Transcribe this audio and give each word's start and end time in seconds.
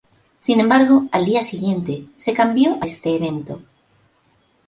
Sin 0.39 0.59
embargo, 0.59 1.07
al 1.11 1.25
día 1.25 1.43
siguiente, 1.43 2.07
se 2.17 2.33
cambió 2.33 2.73
a 2.81 2.87
este 2.87 3.15
evento. 3.15 3.61